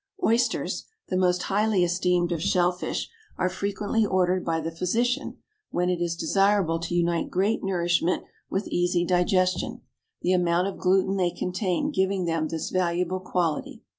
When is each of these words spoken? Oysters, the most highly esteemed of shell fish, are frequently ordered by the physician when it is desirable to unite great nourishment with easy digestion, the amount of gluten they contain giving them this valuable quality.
Oysters, 0.23 0.85
the 1.09 1.15
most 1.15 1.43
highly 1.43 1.83
esteemed 1.83 2.31
of 2.31 2.41
shell 2.41 2.71
fish, 2.71 3.07
are 3.37 3.49
frequently 3.49 4.03
ordered 4.03 4.43
by 4.43 4.59
the 4.59 4.71
physician 4.71 5.37
when 5.69 5.91
it 5.91 6.01
is 6.01 6.15
desirable 6.15 6.79
to 6.79 6.95
unite 6.95 7.29
great 7.29 7.63
nourishment 7.63 8.23
with 8.49 8.67
easy 8.69 9.05
digestion, 9.05 9.81
the 10.23 10.33
amount 10.33 10.67
of 10.67 10.79
gluten 10.79 11.17
they 11.17 11.29
contain 11.29 11.91
giving 11.91 12.25
them 12.25 12.47
this 12.47 12.71
valuable 12.71 13.19
quality. 13.19 13.83